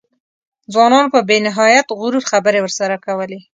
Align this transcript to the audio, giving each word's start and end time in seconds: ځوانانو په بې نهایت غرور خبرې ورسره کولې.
ځوانانو 0.73 1.13
په 1.15 1.19
بې 1.27 1.37
نهایت 1.47 1.87
غرور 1.99 2.23
خبرې 2.31 2.59
ورسره 2.61 2.95
کولې. 3.05 3.39